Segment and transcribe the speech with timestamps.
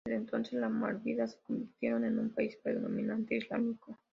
[0.03, 3.99] Desde entonces, las Maldivas se convirtieron en un país predominantemente islámico.